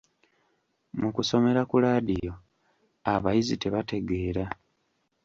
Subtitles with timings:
[0.99, 2.33] Mu kusomera ku laadiyo
[3.13, 4.45] abayizi tebategeera.